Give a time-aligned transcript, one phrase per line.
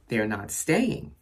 [0.09, 1.13] they're not staying.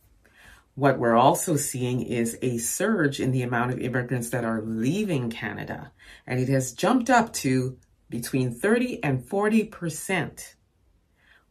[0.76, 5.29] What we're also seeing is a surge in the amount of immigrants that are leaving
[5.29, 5.90] Canada.
[6.24, 7.77] And it has jumped up to
[8.09, 10.54] between 30 and 40%.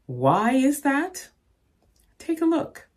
[0.06, 1.28] Why is that?
[2.20, 2.88] Take a look.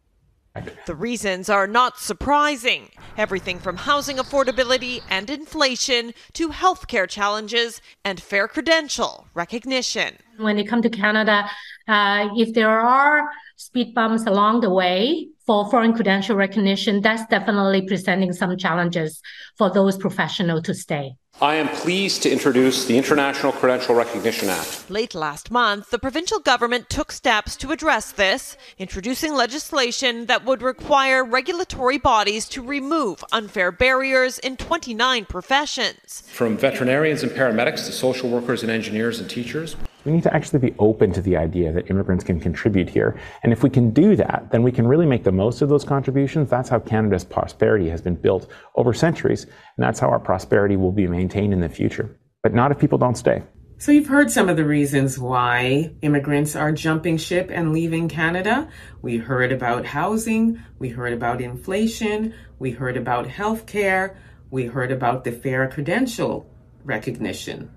[0.86, 2.90] The reasons are not surprising.
[3.16, 10.18] Everything from housing affordability and inflation to healthcare challenges and fair credential recognition.
[10.38, 11.48] When they come to Canada,
[11.86, 17.82] uh, if there are speed bumps along the way for foreign credential recognition, that's definitely
[17.82, 19.20] presenting some challenges
[19.56, 21.14] for those professionals to stay.
[21.40, 24.88] I am pleased to introduce the International Credential Recognition Act.
[24.88, 30.62] Late last month, the provincial government took steps to address this, introducing legislation that would
[30.62, 36.22] require regulatory bodies to remove unfair barriers in 29 professions.
[36.28, 39.74] From veterinarians and paramedics to social workers and engineers and teachers.
[40.04, 43.18] We need to actually be open to the idea that immigrants can contribute here.
[43.42, 45.84] And if we can do that, then we can really make the most of those
[45.84, 46.50] contributions.
[46.50, 49.44] That's how Canada's prosperity has been built over centuries.
[49.44, 52.18] And that's how our prosperity will be maintained in the future.
[52.42, 53.42] But not if people don't stay.
[53.78, 58.68] So you've heard some of the reasons why immigrants are jumping ship and leaving Canada.
[59.02, 60.62] We heard about housing.
[60.78, 62.34] We heard about inflation.
[62.58, 64.16] We heard about healthcare.
[64.50, 66.48] We heard about the fair credential
[66.84, 67.72] recognition.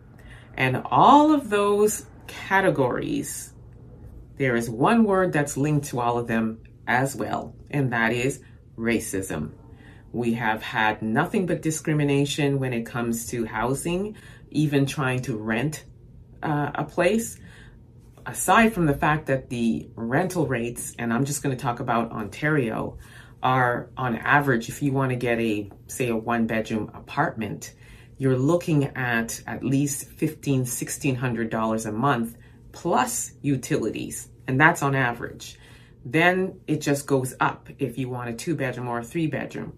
[0.55, 3.53] And all of those categories,
[4.37, 8.41] there is one word that's linked to all of them as well, and that is
[8.77, 9.51] racism.
[10.11, 14.15] We have had nothing but discrimination when it comes to housing,
[14.51, 15.85] even trying to rent
[16.41, 17.37] uh, a place.
[18.25, 22.11] Aside from the fact that the rental rates, and I'm just going to talk about
[22.11, 22.97] Ontario,
[23.43, 27.73] are on average, if you want to get a, say, a one bedroom apartment,
[28.17, 32.37] you're looking at at least $1,500, $1,600 a month
[32.71, 34.29] plus utilities.
[34.47, 35.57] And that's on average.
[36.05, 39.77] Then it just goes up if you want a two bedroom or a three bedroom.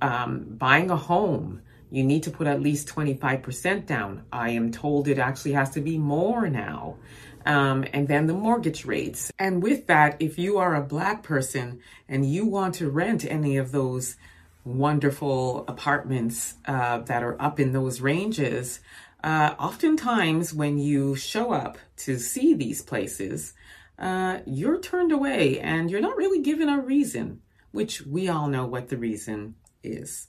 [0.00, 4.24] Um, buying a home, you need to put at least 25% down.
[4.32, 6.96] I am told it actually has to be more now.
[7.44, 9.32] Um, and then the mortgage rates.
[9.38, 13.56] And with that, if you are a black person and you want to rent any
[13.56, 14.16] of those
[14.66, 18.80] wonderful apartments uh, that are up in those ranges,
[19.22, 23.54] uh, oftentimes when you show up to see these places,
[23.98, 27.40] uh, you're turned away and you're not really given a reason,
[27.70, 30.28] which we all know what the reason is.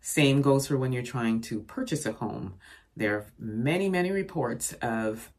[0.00, 2.54] Same goes for when you're trying to purchase a home.
[2.94, 5.32] There are many, many reports of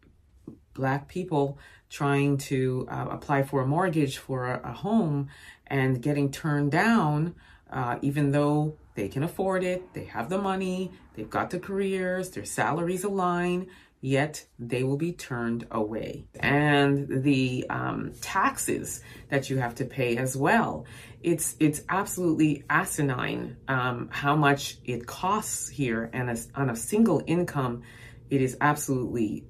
[0.73, 1.59] Black people
[1.89, 5.29] trying to uh, apply for a mortgage for a, a home
[5.67, 7.35] and getting turned down
[7.71, 12.31] uh, even though they can afford it, they have the money, they've got the careers,
[12.31, 13.67] their salaries align,
[14.01, 16.25] yet they will be turned away.
[16.39, 20.85] And the um, taxes that you have to pay as well.
[21.21, 27.21] It's it's absolutely asinine um, how much it costs here, and as, on a single
[27.25, 27.83] income,
[28.29, 29.45] it is absolutely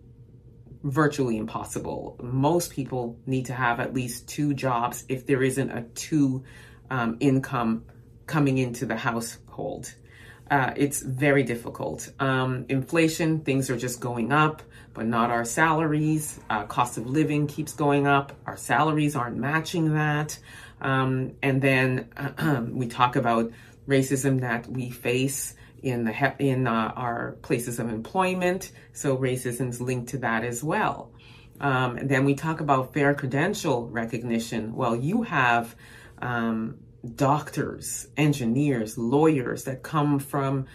[0.83, 2.17] virtually impossible.
[2.23, 6.43] Most people need to have at least two jobs if there isn't a two
[6.89, 7.83] um, income
[8.29, 9.93] coming into the household.
[10.49, 12.09] Uh, it's very difficult.
[12.19, 14.61] Um, inflation, things are just going up,
[14.93, 16.39] but not our salaries.
[16.49, 18.31] Uh, cost of living keeps going up.
[18.45, 20.39] Our salaries aren't matching that.
[20.81, 23.51] Um, and then uh, we talk about
[23.87, 28.71] racism that we face in the in uh, our places of employment.
[28.93, 31.11] So racism is linked to that as well.
[31.59, 34.75] Um, and then we talk about fair credential recognition.
[34.75, 35.75] Well, you have
[36.21, 36.79] um,
[37.15, 40.65] doctors, engineers, lawyers that come from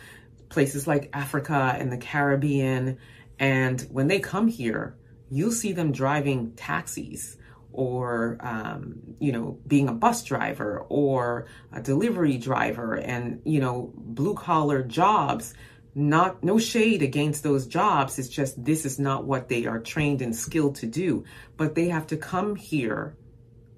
[0.48, 2.98] places like Africa and the Caribbean.
[3.38, 4.96] And when they come here,
[5.30, 7.36] you'll see them driving taxis
[7.72, 13.92] or, um, you know, being a bus driver or a delivery driver and, you know,
[13.96, 15.54] blue collar jobs.
[15.96, 18.18] Not, no shade against those jobs.
[18.18, 21.24] It's just this is not what they are trained and skilled to do.
[21.56, 23.16] But they have to come here.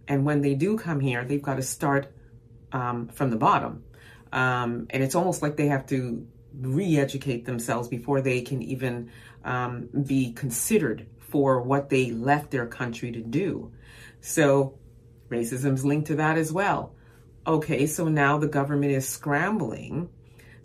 [0.09, 2.12] And when they do come here, they've got to start
[2.73, 3.85] um, from the bottom.
[4.33, 6.27] Um, and it's almost like they have to
[6.59, 9.11] re educate themselves before they can even
[9.45, 13.73] um, be considered for what they left their country to do.
[14.21, 14.79] So
[15.29, 16.95] racism's linked to that as well.
[17.47, 20.09] Okay, so now the government is scrambling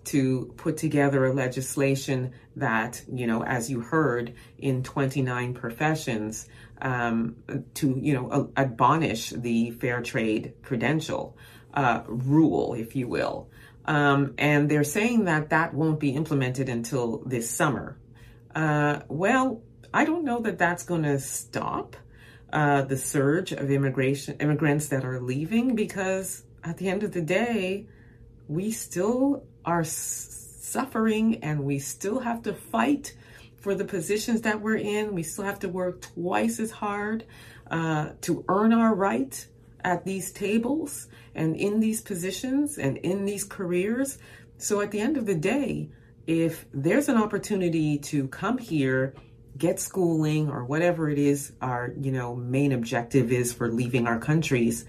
[0.06, 6.48] to put together a legislation that, you know, as you heard in 29 professions,
[6.82, 7.36] um,
[7.76, 11.38] to, you know, abolish the fair trade credential.
[11.74, 13.50] Uh, rule, if you will.
[13.86, 17.98] Um, and they're saying that that won't be implemented until this summer.
[18.54, 19.62] Uh, well,
[19.94, 21.96] I don't know that that's going to stop
[22.54, 27.22] uh, the surge of immigration immigrants that are leaving because at the end of the
[27.22, 27.88] day,
[28.48, 33.16] we still are suffering and we still have to fight
[33.62, 35.16] for the positions that we're in.
[35.16, 37.26] We still have to work twice as hard
[37.70, 39.46] uh, to earn our right
[39.84, 44.18] at these tables and in these positions and in these careers.
[44.58, 45.90] So at the end of the day,
[46.28, 49.16] if there's an opportunity to come here,
[49.58, 54.20] get schooling or whatever it is our, you know, main objective is for leaving our
[54.20, 54.86] countries,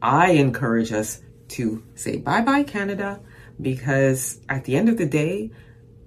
[0.00, 3.20] I encourage us to say bye-bye Canada
[3.60, 5.50] because at the end of the day,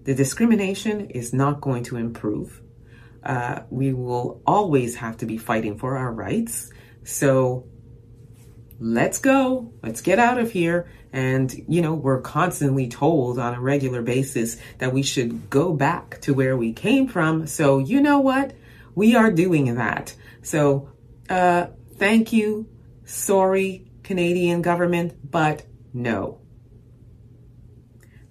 [0.04, 2.62] the discrimination is not going to improve.
[3.24, 6.72] Uh, we will always have to be fighting for our rights.
[7.04, 7.68] So
[8.81, 9.72] let's go.
[9.83, 10.92] Let's get out of here.
[11.13, 16.19] And, you know, we're constantly told on a regular basis that we should go back
[16.22, 17.48] to where we came from.
[17.48, 18.54] So, you know what?
[18.95, 20.16] We are doing that.
[20.42, 20.89] So,
[21.30, 21.68] uh,
[21.98, 22.68] thank you.
[23.06, 26.40] Sorry, Canadian government, but no.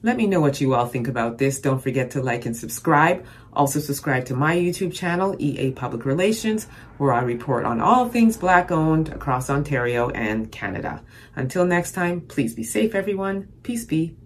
[0.02, 1.60] Let me know what you all think about this.
[1.60, 3.26] Don't forget to like and subscribe.
[3.52, 8.38] Also subscribe to my YouTube channel, EA Public Relations, where I report on all things
[8.38, 11.02] Black owned across Ontario and Canada.
[11.36, 13.48] Until next time, please be safe, everyone.
[13.62, 14.16] Peace be.